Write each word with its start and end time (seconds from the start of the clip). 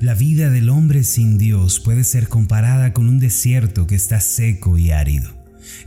La 0.00 0.14
vida 0.14 0.48
del 0.48 0.70
hombre 0.70 1.04
sin 1.04 1.36
Dios 1.36 1.78
puede 1.78 2.04
ser 2.04 2.28
comparada 2.28 2.94
con 2.94 3.06
un 3.06 3.18
desierto 3.18 3.86
que 3.86 3.96
está 3.96 4.18
seco 4.22 4.78
y 4.78 4.92
árido. 4.92 5.30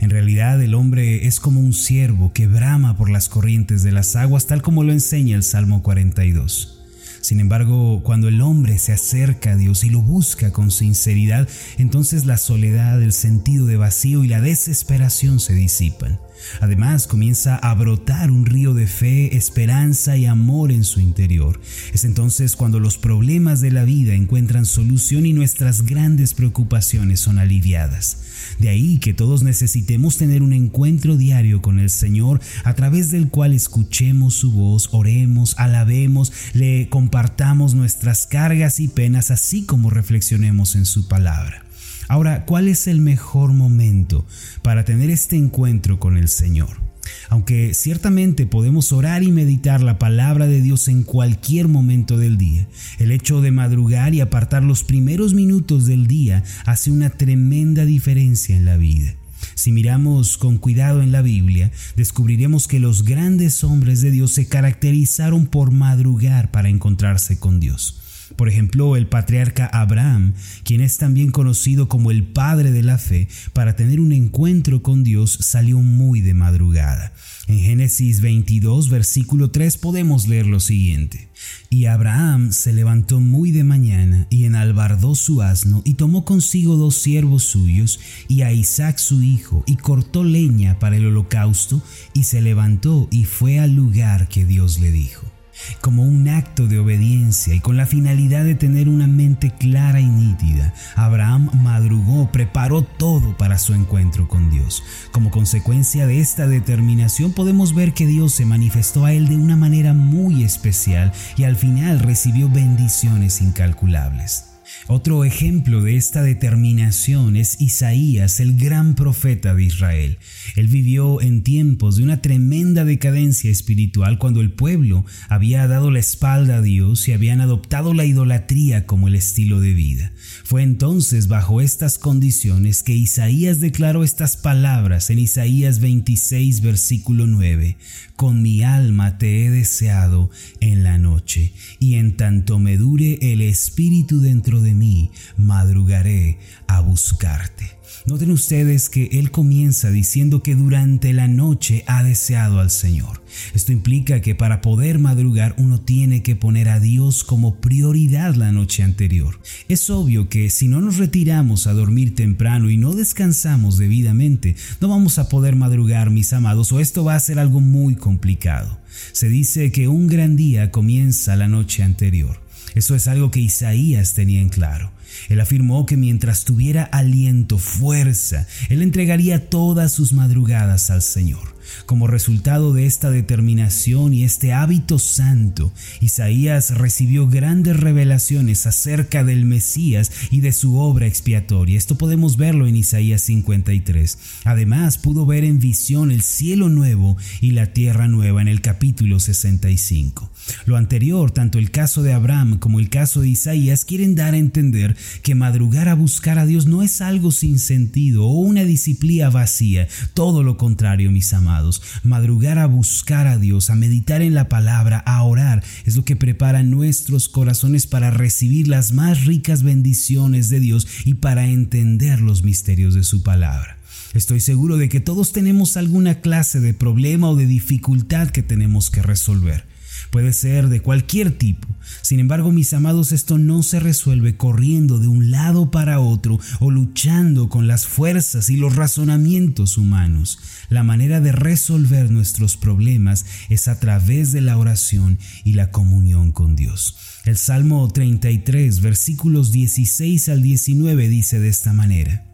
En 0.00 0.08
realidad 0.08 0.62
el 0.62 0.74
hombre 0.74 1.26
es 1.26 1.40
como 1.40 1.58
un 1.58 1.72
ciervo 1.72 2.32
que 2.32 2.46
brama 2.46 2.96
por 2.96 3.10
las 3.10 3.28
corrientes 3.28 3.82
de 3.82 3.90
las 3.90 4.14
aguas 4.14 4.46
tal 4.46 4.62
como 4.62 4.84
lo 4.84 4.92
enseña 4.92 5.34
el 5.34 5.42
Salmo 5.42 5.82
42. 5.82 6.80
Sin 7.22 7.40
embargo, 7.40 8.04
cuando 8.04 8.28
el 8.28 8.40
hombre 8.40 8.78
se 8.78 8.92
acerca 8.92 9.52
a 9.52 9.56
Dios 9.56 9.82
y 9.82 9.90
lo 9.90 10.00
busca 10.00 10.52
con 10.52 10.70
sinceridad, 10.70 11.48
entonces 11.78 12.24
la 12.24 12.36
soledad, 12.36 13.02
el 13.02 13.12
sentido 13.12 13.66
de 13.66 13.78
vacío 13.78 14.22
y 14.22 14.28
la 14.28 14.40
desesperación 14.40 15.40
se 15.40 15.54
disipan. 15.54 16.20
Además, 16.60 17.06
comienza 17.06 17.56
a 17.56 17.74
brotar 17.74 18.30
un 18.30 18.46
río 18.46 18.74
de 18.74 18.86
fe, 18.86 19.36
esperanza 19.36 20.16
y 20.16 20.26
amor 20.26 20.72
en 20.72 20.84
su 20.84 21.00
interior. 21.00 21.60
Es 21.92 22.04
entonces 22.04 22.56
cuando 22.56 22.80
los 22.80 22.98
problemas 22.98 23.60
de 23.60 23.70
la 23.70 23.84
vida 23.84 24.14
encuentran 24.14 24.66
solución 24.66 25.26
y 25.26 25.32
nuestras 25.32 25.86
grandes 25.86 26.34
preocupaciones 26.34 27.20
son 27.20 27.38
aliviadas. 27.38 28.18
De 28.58 28.68
ahí 28.68 28.98
que 28.98 29.14
todos 29.14 29.42
necesitemos 29.42 30.16
tener 30.16 30.42
un 30.42 30.52
encuentro 30.52 31.16
diario 31.16 31.62
con 31.62 31.78
el 31.78 31.90
Señor 31.90 32.40
a 32.64 32.74
través 32.74 33.10
del 33.10 33.28
cual 33.28 33.52
escuchemos 33.52 34.34
su 34.34 34.52
voz, 34.52 34.88
oremos, 34.92 35.54
alabemos, 35.58 36.32
le 36.52 36.88
compartamos 36.88 37.74
nuestras 37.74 38.26
cargas 38.26 38.80
y 38.80 38.88
penas, 38.88 39.30
así 39.30 39.64
como 39.64 39.90
reflexionemos 39.90 40.76
en 40.76 40.86
su 40.86 41.08
palabra. 41.08 41.63
Ahora, 42.08 42.44
¿cuál 42.44 42.68
es 42.68 42.86
el 42.86 43.00
mejor 43.00 43.52
momento 43.52 44.26
para 44.62 44.84
tener 44.84 45.10
este 45.10 45.36
encuentro 45.36 45.98
con 45.98 46.16
el 46.16 46.28
Señor? 46.28 46.84
Aunque 47.28 47.74
ciertamente 47.74 48.46
podemos 48.46 48.92
orar 48.92 49.22
y 49.22 49.32
meditar 49.32 49.82
la 49.82 49.98
palabra 49.98 50.46
de 50.46 50.60
Dios 50.60 50.88
en 50.88 51.02
cualquier 51.02 51.68
momento 51.68 52.16
del 52.16 52.38
día, 52.38 52.66
el 52.98 53.10
hecho 53.10 53.40
de 53.40 53.50
madrugar 53.50 54.14
y 54.14 54.20
apartar 54.20 54.62
los 54.62 54.84
primeros 54.84 55.34
minutos 55.34 55.86
del 55.86 56.06
día 56.06 56.44
hace 56.64 56.90
una 56.90 57.10
tremenda 57.10 57.84
diferencia 57.84 58.56
en 58.56 58.64
la 58.64 58.76
vida. 58.76 59.14
Si 59.54 59.72
miramos 59.72 60.38
con 60.38 60.58
cuidado 60.58 61.02
en 61.02 61.12
la 61.12 61.22
Biblia, 61.22 61.70
descubriremos 61.96 62.66
que 62.66 62.80
los 62.80 63.04
grandes 63.04 63.62
hombres 63.62 64.00
de 64.00 64.10
Dios 64.10 64.32
se 64.32 64.48
caracterizaron 64.48 65.46
por 65.46 65.70
madrugar 65.70 66.50
para 66.50 66.68
encontrarse 66.68 67.38
con 67.38 67.60
Dios. 67.60 68.00
Por 68.36 68.48
ejemplo, 68.48 68.96
el 68.96 69.06
patriarca 69.06 69.66
Abraham, 69.66 70.34
quien 70.64 70.80
es 70.80 70.96
también 70.96 71.30
conocido 71.30 71.88
como 71.88 72.10
el 72.10 72.24
padre 72.24 72.72
de 72.72 72.82
la 72.82 72.98
fe, 72.98 73.28
para 73.52 73.76
tener 73.76 74.00
un 74.00 74.12
encuentro 74.12 74.82
con 74.82 75.04
Dios 75.04 75.38
salió 75.40 75.78
muy 75.78 76.20
de 76.20 76.34
madrugada. 76.34 77.12
En 77.46 77.58
Génesis 77.58 78.22
22, 78.22 78.88
versículo 78.88 79.50
3 79.50 79.76
podemos 79.76 80.26
leer 80.28 80.46
lo 80.46 80.60
siguiente. 80.60 81.28
Y 81.68 81.84
Abraham 81.84 82.52
se 82.52 82.72
levantó 82.72 83.20
muy 83.20 83.50
de 83.50 83.64
mañana 83.64 84.26
y 84.30 84.44
enalbardó 84.44 85.14
su 85.14 85.42
asno 85.42 85.82
y 85.84 85.94
tomó 85.94 86.24
consigo 86.24 86.76
dos 86.76 86.96
siervos 86.96 87.44
suyos 87.44 88.00
y 88.28 88.42
a 88.42 88.52
Isaac 88.52 88.98
su 88.98 89.22
hijo 89.22 89.62
y 89.66 89.76
cortó 89.76 90.24
leña 90.24 90.78
para 90.78 90.96
el 90.96 91.06
holocausto 91.06 91.82
y 92.14 92.24
se 92.24 92.40
levantó 92.40 93.08
y 93.10 93.24
fue 93.24 93.60
al 93.60 93.74
lugar 93.74 94.28
que 94.28 94.46
Dios 94.46 94.78
le 94.78 94.90
dijo 94.90 95.33
como 95.80 96.02
un 96.02 96.28
acto 96.28 96.66
de 96.66 96.78
obediencia 96.78 97.54
y 97.54 97.60
con 97.60 97.76
la 97.76 97.86
finalidad 97.86 98.44
de 98.44 98.54
tener 98.54 98.88
una 98.88 99.06
mente 99.06 99.50
clara 99.50 100.00
y 100.00 100.06
nítida, 100.06 100.72
Abraham 100.96 101.50
madrugó, 101.62 102.30
preparó 102.30 102.82
todo 102.82 103.36
para 103.36 103.58
su 103.58 103.74
encuentro 103.74 104.28
con 104.28 104.50
Dios. 104.50 104.82
Como 105.12 105.30
consecuencia 105.30 106.06
de 106.06 106.20
esta 106.20 106.46
determinación 106.46 107.32
podemos 107.32 107.74
ver 107.74 107.94
que 107.94 108.06
Dios 108.06 108.32
se 108.32 108.46
manifestó 108.46 109.04
a 109.04 109.12
él 109.12 109.28
de 109.28 109.36
una 109.36 109.56
manera 109.56 109.94
muy 109.94 110.44
especial 110.44 111.12
y 111.36 111.44
al 111.44 111.56
final 111.56 112.00
recibió 112.00 112.48
bendiciones 112.48 113.40
incalculables. 113.40 114.53
Otro 114.86 115.24
ejemplo 115.24 115.80
de 115.80 115.96
esta 115.96 116.22
determinación 116.22 117.36
es 117.36 117.58
Isaías, 117.58 118.38
el 118.38 118.58
gran 118.58 118.94
profeta 118.94 119.54
de 119.54 119.64
Israel. 119.64 120.18
Él 120.56 120.68
vivió 120.68 121.22
en 121.22 121.42
tiempos 121.42 121.96
de 121.96 122.02
una 122.02 122.20
tremenda 122.20 122.84
decadencia 122.84 123.50
espiritual 123.50 124.18
cuando 124.18 124.42
el 124.42 124.52
pueblo 124.52 125.06
había 125.30 125.66
dado 125.68 125.90
la 125.90 126.00
espalda 126.00 126.56
a 126.56 126.60
Dios 126.60 127.08
y 127.08 127.12
habían 127.12 127.40
adoptado 127.40 127.94
la 127.94 128.04
idolatría 128.04 128.84
como 128.84 129.08
el 129.08 129.14
estilo 129.14 129.58
de 129.58 129.72
vida. 129.72 130.12
Fue 130.44 130.62
entonces 130.62 131.28
bajo 131.28 131.62
estas 131.62 131.96
condiciones 131.96 132.82
que 132.82 132.92
Isaías 132.94 133.60
declaró 133.60 134.04
estas 134.04 134.36
palabras 134.36 135.08
en 135.08 135.18
Isaías 135.18 135.80
26 135.80 136.60
versículo 136.60 137.26
9. 137.26 137.78
Con 138.16 138.42
mi 138.42 138.62
alma 138.62 139.16
te 139.16 139.44
he 139.44 139.50
deseado 139.50 140.30
en 140.60 140.84
la 140.84 140.98
noche, 140.98 141.52
y 141.80 141.94
en 141.94 142.16
tanto 142.16 142.60
me 142.60 142.76
dure 142.76 143.18
el 143.20 143.40
espíritu 143.40 144.20
dentro 144.20 144.60
de 144.60 144.73
mí, 144.74 145.10
madrugaré 145.36 146.38
a 146.66 146.80
buscarte. 146.80 147.78
Noten 148.06 148.32
ustedes 148.32 148.90
que 148.90 149.08
él 149.12 149.30
comienza 149.30 149.90
diciendo 149.90 150.42
que 150.42 150.54
durante 150.54 151.14
la 151.14 151.26
noche 151.26 151.84
ha 151.86 152.02
deseado 152.02 152.60
al 152.60 152.70
Señor. 152.70 153.22
Esto 153.54 153.72
implica 153.72 154.20
que 154.20 154.34
para 154.34 154.60
poder 154.60 154.98
madrugar 154.98 155.54
uno 155.56 155.80
tiene 155.80 156.22
que 156.22 156.36
poner 156.36 156.68
a 156.68 156.80
Dios 156.80 157.24
como 157.24 157.62
prioridad 157.62 158.34
la 158.34 158.52
noche 158.52 158.82
anterior. 158.82 159.40
Es 159.68 159.88
obvio 159.88 160.28
que 160.28 160.50
si 160.50 160.68
no 160.68 160.82
nos 160.82 160.98
retiramos 160.98 161.66
a 161.66 161.72
dormir 161.72 162.14
temprano 162.14 162.68
y 162.68 162.76
no 162.76 162.92
descansamos 162.92 163.78
debidamente, 163.78 164.54
no 164.82 164.88
vamos 164.88 165.18
a 165.18 165.30
poder 165.30 165.56
madrugar, 165.56 166.10
mis 166.10 166.34
amados, 166.34 166.72
o 166.72 166.80
esto 166.80 167.04
va 167.04 167.14
a 167.14 167.20
ser 167.20 167.38
algo 167.38 167.60
muy 167.60 167.96
complicado. 167.96 168.80
Se 169.12 169.30
dice 169.30 169.72
que 169.72 169.88
un 169.88 170.08
gran 170.08 170.36
día 170.36 170.70
comienza 170.70 171.36
la 171.36 171.48
noche 171.48 171.82
anterior. 171.82 172.43
Eso 172.74 172.94
es 172.94 173.08
algo 173.08 173.30
que 173.30 173.40
Isaías 173.40 174.14
tenía 174.14 174.40
en 174.40 174.48
claro. 174.48 174.90
Él 175.28 175.40
afirmó 175.40 175.86
que 175.86 175.96
mientras 175.96 176.44
tuviera 176.44 176.84
aliento, 176.84 177.58
fuerza, 177.58 178.46
él 178.68 178.82
entregaría 178.82 179.48
todas 179.48 179.92
sus 179.92 180.12
madrugadas 180.12 180.90
al 180.90 181.02
Señor. 181.02 181.54
Como 181.86 182.06
resultado 182.06 182.72
de 182.72 182.86
esta 182.86 183.10
determinación 183.10 184.12
y 184.12 184.24
este 184.24 184.52
hábito 184.52 184.98
santo, 184.98 185.72
Isaías 186.00 186.70
recibió 186.70 187.28
grandes 187.28 187.76
revelaciones 187.76 188.66
acerca 188.66 189.24
del 189.24 189.44
Mesías 189.44 190.10
y 190.30 190.40
de 190.40 190.52
su 190.52 190.78
obra 190.78 191.06
expiatoria. 191.06 191.78
Esto 191.78 191.96
podemos 191.96 192.36
verlo 192.36 192.66
en 192.66 192.76
Isaías 192.76 193.22
53. 193.22 194.18
Además, 194.44 194.98
pudo 194.98 195.26
ver 195.26 195.44
en 195.44 195.58
visión 195.58 196.10
el 196.10 196.22
cielo 196.22 196.68
nuevo 196.68 197.16
y 197.40 197.52
la 197.52 197.72
tierra 197.72 198.08
nueva 198.08 198.42
en 198.42 198.48
el 198.48 198.60
capítulo 198.60 199.20
65. 199.20 200.30
Lo 200.66 200.76
anterior, 200.76 201.30
tanto 201.30 201.58
el 201.58 201.70
caso 201.70 202.02
de 202.02 202.12
Abraham 202.12 202.58
como 202.58 202.80
el 202.80 202.88
caso 202.88 203.20
de 203.20 203.28
Isaías, 203.28 203.84
quieren 203.84 204.14
dar 204.14 204.34
a 204.34 204.38
entender 204.38 204.96
que 205.22 205.34
madrugar 205.34 205.88
a 205.88 205.94
buscar 205.94 206.38
a 206.38 206.46
Dios 206.46 206.66
no 206.66 206.82
es 206.82 207.00
algo 207.00 207.32
sin 207.32 207.58
sentido 207.58 208.24
o 208.24 208.40
una 208.40 208.64
disciplina 208.64 209.30
vacía. 209.30 209.88
Todo 210.14 210.42
lo 210.42 210.56
contrario, 210.56 211.10
mis 211.10 211.32
amados 211.32 211.82
madrugar 212.02 212.58
a 212.58 212.66
buscar 212.66 213.26
a 213.26 213.38
Dios, 213.38 213.70
a 213.70 213.74
meditar 213.74 214.22
en 214.22 214.34
la 214.34 214.48
palabra, 214.48 214.98
a 214.98 215.22
orar, 215.22 215.62
es 215.84 215.96
lo 215.96 216.04
que 216.04 216.16
prepara 216.16 216.62
nuestros 216.62 217.28
corazones 217.28 217.86
para 217.86 218.10
recibir 218.10 218.68
las 218.68 218.92
más 218.92 219.24
ricas 219.24 219.62
bendiciones 219.62 220.48
de 220.48 220.60
Dios 220.60 220.86
y 221.04 221.14
para 221.14 221.46
entender 221.46 222.20
los 222.20 222.42
misterios 222.42 222.94
de 222.94 223.04
su 223.04 223.22
palabra. 223.22 223.78
Estoy 224.12 224.40
seguro 224.40 224.76
de 224.76 224.88
que 224.88 225.00
todos 225.00 225.32
tenemos 225.32 225.76
alguna 225.76 226.20
clase 226.20 226.60
de 226.60 226.72
problema 226.72 227.28
o 227.30 227.36
de 227.36 227.46
dificultad 227.46 228.28
que 228.28 228.42
tenemos 228.42 228.90
que 228.90 229.02
resolver. 229.02 229.73
Puede 230.10 230.32
ser 230.32 230.68
de 230.68 230.80
cualquier 230.80 231.30
tipo. 231.30 231.68
Sin 232.02 232.20
embargo, 232.20 232.50
mis 232.50 232.72
amados, 232.72 233.12
esto 233.12 233.38
no 233.38 233.62
se 233.62 233.80
resuelve 233.80 234.36
corriendo 234.36 234.98
de 234.98 235.08
un 235.08 235.30
lado 235.30 235.70
para 235.70 236.00
otro 236.00 236.38
o 236.60 236.70
luchando 236.70 237.48
con 237.48 237.66
las 237.66 237.86
fuerzas 237.86 238.48
y 238.48 238.56
los 238.56 238.76
razonamientos 238.76 239.76
humanos. 239.76 240.38
La 240.68 240.82
manera 240.82 241.20
de 241.20 241.32
resolver 241.32 242.10
nuestros 242.10 242.56
problemas 242.56 243.26
es 243.48 243.68
a 243.68 243.80
través 243.80 244.32
de 244.32 244.40
la 244.40 244.56
oración 244.56 245.18
y 245.44 245.54
la 245.54 245.70
comunión 245.70 246.32
con 246.32 246.56
Dios. 246.56 246.96
El 247.24 247.36
Salmo 247.36 247.88
33, 247.88 248.80
versículos 248.80 249.52
16 249.52 250.28
al 250.28 250.42
19 250.42 251.08
dice 251.08 251.40
de 251.40 251.48
esta 251.48 251.72
manera. 251.72 252.24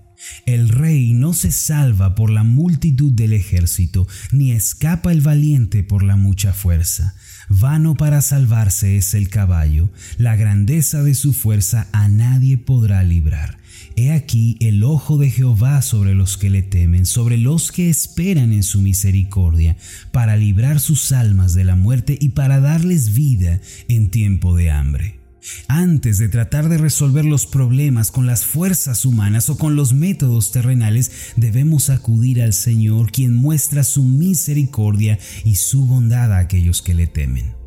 El 0.47 0.69
rey 0.69 1.13
no 1.13 1.33
se 1.33 1.51
salva 1.51 2.15
por 2.15 2.31
la 2.31 2.45
multitud 2.45 3.13
del 3.13 3.33
ejército, 3.33 4.07
ni 4.33 4.53
escapa 4.53 5.13
el 5.13 5.21
valiente 5.21 5.83
por 5.83 6.03
la 6.03 6.17
mucha 6.17 6.53
fuerza. 6.53 7.15
Vano 7.53 7.97
para 7.97 8.23
salvarse 8.23 8.97
es 8.97 9.13
el 9.13 9.29
caballo, 9.29 9.91
la 10.19 10.37
grandeza 10.37 11.03
de 11.03 11.15
su 11.15 11.33
fuerza 11.33 11.89
a 11.91 12.09
nadie 12.09 12.57
podrá 12.57 13.03
librar. 13.03 13.59
He 13.97 14.13
aquí 14.13 14.57
el 14.61 14.85
ojo 14.85 15.19
de 15.19 15.31
Jehová 15.31 15.83
sobre 15.83 16.15
los 16.15 16.39
que 16.39 16.49
le 16.49 16.63
temen, 16.63 17.07
sobre 17.07 17.39
los 17.39 17.73
que 17.73 17.91
esperan 17.91 18.53
en 18.53 18.63
su 18.63 18.81
misericordia, 18.81 19.77
para 20.13 20.37
librar 20.37 20.79
sus 20.79 21.11
almas 21.11 21.53
de 21.53 21.65
la 21.65 21.75
muerte 21.75 22.17
y 22.21 22.31
para 22.31 22.61
darles 22.61 23.15
vida 23.15 23.61
en 23.89 24.11
tiempo 24.11 24.55
de 24.55 24.71
hambre. 24.71 25.20
Antes 25.69 26.19
de 26.19 26.29
tratar 26.29 26.69
de 26.69 26.79
resolver 26.79 27.25
los 27.25 27.47
problemas 27.47 28.11
con 28.11 28.27
las 28.27 28.45
fuerzas 28.45 29.05
humanas 29.05 29.49
o 29.49 29.57
con 29.57 29.77
los 29.77 29.93
métodos 29.93 30.53
terrenales, 30.53 31.11
debemos 31.37 31.91
acudir 31.91 32.43
al 32.43 32.53
Señor, 32.53 33.11
quien 33.11 33.35
muestra 33.35 33.85
su 33.85 34.05
misericordia 34.05 35.19
y 35.45 35.57
su 35.57 35.87
bondad 35.87 36.33
a 36.33 36.39
aquellos 36.39 36.83
que 36.83 36.95
le 36.95 37.07
temen. 37.07 37.61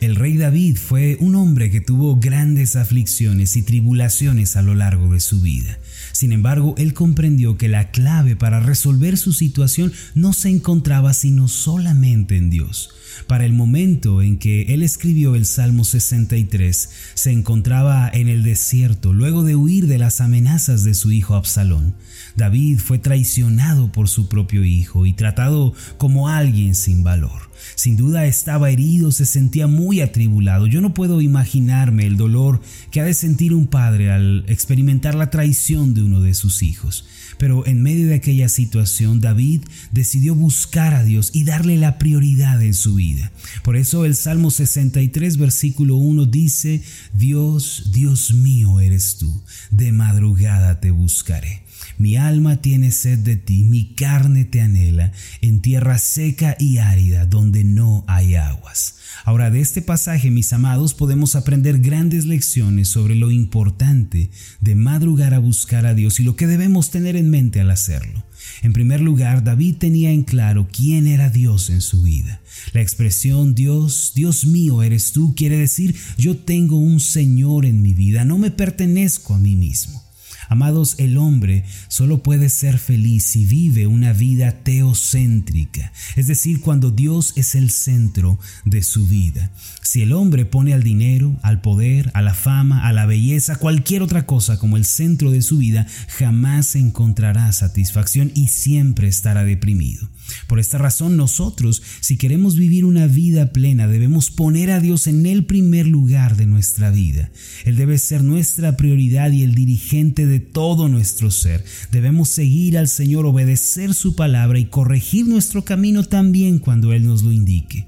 El 0.00 0.16
rey 0.16 0.36
David 0.36 0.76
fue 0.76 1.16
un 1.20 1.34
hombre 1.34 1.70
que 1.70 1.80
tuvo 1.80 2.16
grandes 2.16 2.76
aflicciones 2.76 3.56
y 3.56 3.62
tribulaciones 3.62 4.56
a 4.56 4.62
lo 4.62 4.74
largo 4.74 5.12
de 5.12 5.20
su 5.20 5.40
vida. 5.40 5.78
Sin 6.12 6.32
embargo, 6.32 6.74
él 6.78 6.94
comprendió 6.94 7.56
que 7.56 7.68
la 7.68 7.90
clave 7.90 8.34
para 8.34 8.60
resolver 8.60 9.16
su 9.16 9.32
situación 9.32 9.92
no 10.14 10.32
se 10.32 10.48
encontraba 10.48 11.14
sino 11.14 11.48
solamente 11.48 12.36
en 12.36 12.50
Dios. 12.50 12.90
Para 13.26 13.44
el 13.44 13.52
momento 13.52 14.22
en 14.22 14.38
que 14.38 14.74
él 14.74 14.82
escribió 14.82 15.34
el 15.34 15.46
Salmo 15.46 15.84
63, 15.84 16.90
se 17.14 17.30
encontraba 17.30 18.10
en 18.12 18.28
el 18.28 18.42
desierto 18.42 19.12
luego 19.12 19.44
de 19.44 19.56
huir 19.56 19.86
de 19.86 19.98
las 19.98 20.20
amenazas 20.20 20.84
de 20.84 20.94
su 20.94 21.12
hijo 21.12 21.34
Absalón. 21.34 21.94
David 22.36 22.78
fue 22.78 22.98
traicionado 22.98 23.90
por 23.92 24.08
su 24.08 24.28
propio 24.28 24.64
hijo 24.64 25.06
y 25.06 25.12
tratado 25.12 25.74
como 25.96 26.28
alguien 26.28 26.74
sin 26.74 27.02
valor. 27.02 27.48
Sin 27.74 27.96
duda 27.96 28.26
estaba 28.26 28.70
herido, 28.70 29.12
se 29.12 29.26
sentía 29.26 29.66
muy 29.66 30.00
atribulado. 30.00 30.66
Yo 30.66 30.80
no 30.80 30.94
puedo 30.94 31.20
imaginarme 31.20 32.06
el 32.06 32.16
dolor 32.16 32.60
que 32.90 33.00
ha 33.00 33.04
de 33.04 33.14
sentir 33.14 33.54
un 33.54 33.66
padre 33.66 34.10
al 34.10 34.44
experimentar 34.48 35.14
la 35.14 35.30
traición 35.30 35.94
de 35.94 36.02
uno 36.02 36.20
de 36.20 36.34
sus 36.34 36.62
hijos. 36.62 37.04
Pero 37.38 37.66
en 37.66 37.82
medio 37.82 38.08
de 38.08 38.14
aquella 38.14 38.48
situación, 38.48 39.20
David 39.20 39.62
decidió 39.92 40.34
buscar 40.34 40.94
a 40.94 41.04
Dios 41.04 41.30
y 41.32 41.44
darle 41.44 41.76
la 41.76 41.98
prioridad 41.98 42.62
en 42.62 42.74
su 42.74 42.96
vida. 42.96 43.30
Por 43.62 43.76
eso 43.76 44.04
el 44.04 44.16
Salmo 44.16 44.50
63, 44.50 45.36
versículo 45.36 45.96
1 45.96 46.26
dice, 46.26 46.82
Dios, 47.12 47.90
Dios 47.92 48.32
mío 48.32 48.80
eres 48.80 49.16
tú, 49.18 49.42
de 49.70 49.92
madrugada 49.92 50.80
te 50.80 50.90
buscaré. 50.90 51.67
Mi 51.96 52.16
alma 52.16 52.56
tiene 52.58 52.90
sed 52.90 53.18
de 53.20 53.36
ti, 53.36 53.64
mi 53.64 53.94
carne 53.94 54.44
te 54.44 54.60
anhela, 54.60 55.12
en 55.40 55.60
tierra 55.60 55.98
seca 55.98 56.56
y 56.58 56.78
árida, 56.78 57.26
donde 57.26 57.64
no 57.64 58.04
hay 58.06 58.34
aguas. 58.34 58.96
Ahora, 59.24 59.50
de 59.50 59.60
este 59.60 59.82
pasaje, 59.82 60.30
mis 60.30 60.52
amados, 60.52 60.94
podemos 60.94 61.34
aprender 61.36 61.78
grandes 61.78 62.26
lecciones 62.26 62.88
sobre 62.88 63.14
lo 63.14 63.30
importante 63.30 64.30
de 64.60 64.74
madrugar 64.74 65.34
a 65.34 65.38
buscar 65.38 65.86
a 65.86 65.94
Dios 65.94 66.20
y 66.20 66.24
lo 66.24 66.36
que 66.36 66.46
debemos 66.46 66.90
tener 66.90 67.16
en 67.16 67.30
mente 67.30 67.60
al 67.60 67.70
hacerlo. 67.70 68.24
En 68.62 68.72
primer 68.72 69.00
lugar, 69.00 69.44
David 69.44 69.76
tenía 69.76 70.10
en 70.10 70.22
claro 70.22 70.68
quién 70.72 71.06
era 71.06 71.30
Dios 71.30 71.70
en 71.70 71.80
su 71.80 72.02
vida. 72.02 72.40
La 72.72 72.80
expresión 72.80 73.54
Dios, 73.54 74.12
Dios 74.14 74.46
mío 74.46 74.82
eres 74.82 75.12
tú 75.12 75.34
quiere 75.34 75.56
decir 75.56 75.94
yo 76.16 76.36
tengo 76.36 76.76
un 76.76 77.00
Señor 77.00 77.66
en 77.66 77.82
mi 77.82 77.94
vida, 77.94 78.24
no 78.24 78.38
me 78.38 78.50
pertenezco 78.50 79.34
a 79.34 79.38
mí 79.38 79.56
mismo. 79.56 80.07
Amados, 80.48 80.94
el 80.98 81.18
hombre 81.18 81.64
solo 81.88 82.22
puede 82.22 82.48
ser 82.48 82.78
feliz 82.78 83.24
si 83.24 83.44
vive 83.44 83.86
una 83.86 84.12
vida 84.12 84.52
teocéntrica, 84.62 85.92
es 86.16 86.26
decir, 86.26 86.60
cuando 86.60 86.90
Dios 86.90 87.34
es 87.36 87.54
el 87.54 87.70
centro 87.70 88.38
de 88.64 88.82
su 88.82 89.06
vida. 89.06 89.50
Si 89.82 90.02
el 90.02 90.12
hombre 90.12 90.44
pone 90.44 90.74
al 90.74 90.82
dinero, 90.82 91.38
al 91.42 91.60
poder, 91.60 92.10
a 92.14 92.22
la 92.22 92.34
fama, 92.34 92.86
a 92.86 92.92
la 92.92 93.06
belleza, 93.06 93.56
cualquier 93.56 94.02
otra 94.02 94.26
cosa 94.26 94.58
como 94.58 94.76
el 94.76 94.84
centro 94.84 95.30
de 95.30 95.42
su 95.42 95.58
vida, 95.58 95.86
jamás 96.18 96.74
encontrará 96.76 97.52
satisfacción 97.52 98.32
y 98.34 98.48
siempre 98.48 99.08
estará 99.08 99.44
deprimido. 99.44 100.08
Por 100.46 100.58
esta 100.58 100.78
razón 100.78 101.16
nosotros, 101.16 101.82
si 102.00 102.16
queremos 102.16 102.56
vivir 102.56 102.84
una 102.84 103.06
vida 103.06 103.52
plena, 103.52 103.86
debemos 103.86 104.30
poner 104.30 104.70
a 104.70 104.80
Dios 104.80 105.06
en 105.06 105.26
el 105.26 105.44
primer 105.44 105.86
lugar 105.86 106.36
de 106.36 106.46
nuestra 106.46 106.90
vida. 106.90 107.30
Él 107.64 107.76
debe 107.76 107.98
ser 107.98 108.22
nuestra 108.22 108.76
prioridad 108.76 109.30
y 109.30 109.42
el 109.42 109.54
dirigente 109.54 110.26
de 110.26 110.40
todo 110.40 110.88
nuestro 110.88 111.30
ser. 111.30 111.64
Debemos 111.90 112.28
seguir 112.28 112.78
al 112.78 112.88
Señor, 112.88 113.26
obedecer 113.26 113.94
su 113.94 114.14
palabra 114.14 114.58
y 114.58 114.66
corregir 114.66 115.26
nuestro 115.26 115.64
camino 115.64 116.04
también 116.04 116.58
cuando 116.58 116.92
Él 116.92 117.06
nos 117.06 117.22
lo 117.22 117.32
indique. 117.32 117.86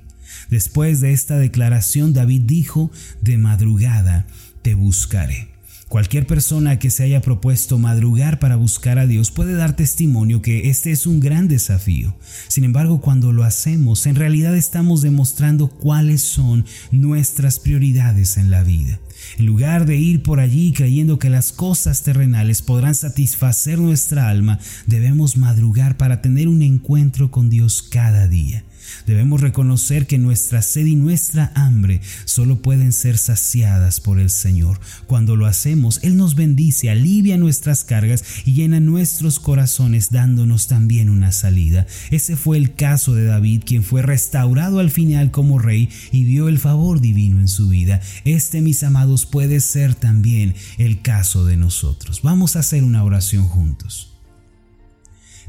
Después 0.51 1.01
de 1.01 1.13
esta 1.13 1.39
declaración, 1.39 2.13
David 2.13 2.43
dijo, 2.45 2.91
de 3.21 3.39
madrugada 3.39 4.27
te 4.63 4.75
buscaré. 4.75 5.49
Cualquier 5.91 6.25
persona 6.25 6.79
que 6.79 6.89
se 6.89 7.03
haya 7.03 7.21
propuesto 7.21 7.77
madrugar 7.77 8.39
para 8.39 8.55
buscar 8.55 9.01
a 9.01 9.09
Dios 9.09 9.33
puede 9.33 9.55
dar 9.55 9.75
testimonio 9.75 10.41
que 10.41 10.71
este 10.71 10.93
es 10.93 11.05
un 11.05 11.19
gran 11.19 11.49
desafío. 11.49 12.15
Sin 12.47 12.63
embargo, 12.63 13.01
cuando 13.01 13.33
lo 13.33 13.43
hacemos, 13.43 14.07
en 14.07 14.15
realidad 14.15 14.57
estamos 14.57 15.03
demostrando 15.03 15.67
cuáles 15.67 16.23
son 16.23 16.65
nuestras 16.93 17.59
prioridades 17.59 18.37
en 18.37 18.53
la 18.53 18.63
vida. 18.63 19.01
En 19.37 19.47
lugar 19.47 19.85
de 19.85 19.97
ir 19.97 20.23
por 20.23 20.39
allí 20.39 20.73
creyendo 20.73 21.19
que 21.19 21.29
las 21.29 21.51
cosas 21.51 22.05
terrenales 22.05 22.63
podrán 22.63 22.95
satisfacer 22.95 23.81
nuestra 23.81 24.29
alma, 24.29 24.61
debemos 24.87 25.37
madrugar 25.37 25.97
para 25.97 26.23
tener 26.23 26.47
un 26.47 26.63
encuentro 26.63 27.33
con 27.33 27.51
Dios 27.51 27.83
cada 27.83 28.29
día. 28.29 28.63
Debemos 29.07 29.41
reconocer 29.41 30.07
que 30.07 30.19
nuestra 30.19 30.63
sed 30.63 30.87
y 30.87 30.97
nuestra 30.97 31.53
hambre 31.55 32.01
solo 32.25 32.63
pueden 32.63 32.93
ser 32.93 33.19
saciadas 33.19 34.01
por 34.01 34.19
el 34.19 34.31
Señor. 34.31 34.81
Cuando 35.07 35.37
lo 35.37 35.47
hacemos, 35.47 36.01
Él 36.03 36.17
nos 36.17 36.35
bendice, 36.35 36.91
alivia 36.91 37.37
nuestras 37.37 37.85
cargas 37.85 38.25
y 38.45 38.55
llena 38.55 38.81
nuestros 38.81 39.41
corazones 39.41 40.11
dándonos 40.11 40.67
también 40.67 41.09
una 41.09 41.33
salida. 41.33 41.87
Ese 42.11 42.37
fue 42.37 42.57
el 42.57 42.75
caso 42.75 43.15
de 43.15 43.25
David, 43.25 43.63
quien 43.65 43.83
fue 43.83 44.03
restaurado 44.03 44.79
al 44.79 44.91
final 44.91 45.31
como 45.31 45.59
rey 45.59 45.89
y 46.13 46.25
vio 46.25 46.49
el 46.49 46.59
favor 46.59 47.01
divino 47.01 47.41
en 47.41 47.49
su 47.49 47.69
vida. 47.69 48.01
Este, 48.25 48.61
mis 48.61 48.83
amados, 48.83 49.27
puede 49.27 49.61
ser 49.61 49.95
también 49.95 50.55
el 50.79 51.03
caso 51.03 51.45
de 51.45 51.57
nosotros. 51.57 52.23
Vamos 52.23 52.57
a 52.57 52.61
hacer 52.61 52.85
una 52.85 53.05
oración 53.05 53.47
juntos. 53.47 54.15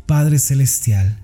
Padre 0.05 0.39
Celestial, 0.39 1.19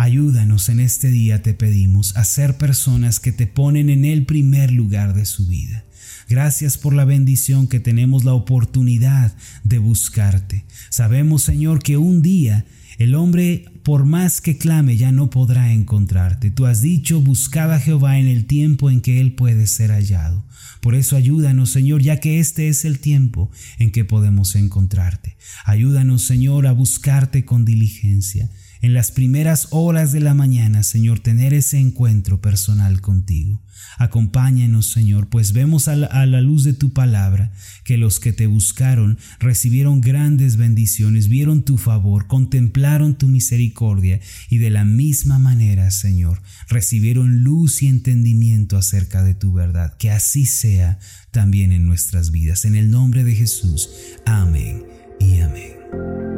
Ayúdanos 0.00 0.68
en 0.68 0.78
este 0.78 1.10
día, 1.10 1.42
te 1.42 1.54
pedimos, 1.54 2.16
a 2.16 2.24
ser 2.24 2.56
personas 2.56 3.18
que 3.18 3.32
te 3.32 3.48
ponen 3.48 3.90
en 3.90 4.04
el 4.04 4.26
primer 4.26 4.70
lugar 4.70 5.12
de 5.12 5.26
su 5.26 5.48
vida. 5.48 5.84
Gracias 6.28 6.78
por 6.78 6.94
la 6.94 7.04
bendición 7.04 7.66
que 7.66 7.80
tenemos 7.80 8.24
la 8.24 8.32
oportunidad 8.32 9.36
de 9.64 9.78
buscarte. 9.78 10.64
Sabemos, 10.88 11.42
Señor, 11.42 11.82
que 11.82 11.96
un 11.96 12.22
día 12.22 12.64
el 12.98 13.16
hombre, 13.16 13.64
por 13.82 14.04
más 14.04 14.40
que 14.40 14.56
clame, 14.56 14.96
ya 14.96 15.10
no 15.10 15.30
podrá 15.30 15.72
encontrarte. 15.72 16.52
Tú 16.52 16.66
has 16.66 16.80
dicho, 16.80 17.20
buscad 17.20 17.72
a 17.74 17.80
Jehová 17.80 18.20
en 18.20 18.28
el 18.28 18.44
tiempo 18.44 18.90
en 18.90 19.00
que 19.00 19.20
Él 19.20 19.32
puede 19.32 19.66
ser 19.66 19.90
hallado. 19.90 20.46
Por 20.80 20.94
eso 20.94 21.16
ayúdanos, 21.16 21.70
Señor, 21.70 22.02
ya 22.02 22.20
que 22.20 22.38
este 22.38 22.68
es 22.68 22.84
el 22.84 23.00
tiempo 23.00 23.50
en 23.80 23.90
que 23.90 24.04
podemos 24.04 24.54
encontrarte. 24.54 25.36
Ayúdanos, 25.64 26.22
Señor, 26.22 26.68
a 26.68 26.72
buscarte 26.72 27.44
con 27.44 27.64
diligencia 27.64 28.48
en 28.82 28.94
las 28.94 29.10
primeras 29.10 29.68
horas 29.70 30.12
de 30.12 30.20
la 30.20 30.34
mañana, 30.34 30.82
Señor, 30.82 31.20
tener 31.20 31.54
ese 31.54 31.78
encuentro 31.78 32.40
personal 32.40 33.00
contigo. 33.00 33.62
Acompáñanos, 33.98 34.90
Señor, 34.90 35.28
pues 35.28 35.52
vemos 35.52 35.88
a 35.88 35.96
la, 35.96 36.40
luz 36.40 36.62
de 36.62 36.72
tu 36.72 36.92
palabra 36.92 37.52
que 37.84 37.96
los 37.96 38.20
que 38.20 38.32
te 38.32 38.46
buscaron 38.46 39.18
recibieron 39.40 40.00
grandes 40.00 40.56
bendiciones, 40.56 41.28
vieron 41.28 41.64
tu 41.64 41.78
favor, 41.78 42.26
contemplaron 42.28 43.16
tu 43.16 43.26
misericordia 43.26 44.20
y 44.48 44.58
de 44.58 44.70
la 44.70 44.84
misma 44.84 45.38
manera, 45.38 45.90
Señor, 45.90 46.42
recibieron 46.68 47.42
luz 47.42 47.82
y 47.82 47.88
entendimiento 47.88 48.76
acerca 48.76 49.22
de 49.24 49.34
tu 49.34 49.52
verdad. 49.52 49.96
Que 49.96 50.10
así 50.10 50.46
sea 50.46 50.98
también 51.32 51.72
en 51.72 51.86
nuestras 51.86 52.30
vidas. 52.30 52.64
En 52.64 52.76
el 52.76 52.90
nombre 52.90 53.24
de 53.24 53.34
Jesús. 53.34 53.90
Amén 54.26 54.84
y 55.18 55.40
amén. 55.40 56.37